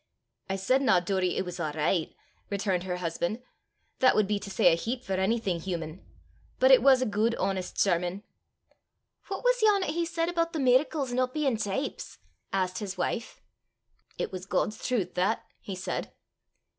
"I 0.49 0.55
saidna, 0.55 0.99
Doory, 1.05 1.37
it 1.37 1.45
was 1.45 1.59
a' 1.59 1.71
richt," 1.75 2.15
returned 2.49 2.85
her 2.85 2.95
husband; 2.97 3.39
"that 3.99 4.15
would 4.15 4.25
be 4.25 4.39
to 4.39 4.49
say 4.49 4.73
a 4.73 4.75
heap 4.75 5.03
for 5.03 5.13
onything 5.13 5.59
human! 5.59 6.03
but 6.57 6.71
it 6.71 6.81
was 6.81 7.03
a 7.03 7.05
guid 7.05 7.35
honest 7.35 7.77
sermon." 7.79 8.23
"What 9.27 9.43
was 9.43 9.61
yon 9.61 9.83
'at 9.83 9.91
he 9.91 10.07
said 10.07 10.27
aboot 10.27 10.53
the 10.53 10.59
mirracles 10.59 11.13
no 11.13 11.27
bein' 11.27 11.55
teeps?" 11.57 12.17
asked 12.51 12.79
his 12.79 12.97
wife. 12.97 13.41
"It 14.17 14.31
was 14.31 14.47
God's 14.47 14.77
trowth 14.79 15.15
'at," 15.19 15.43
he 15.59 15.75
said. 15.75 16.11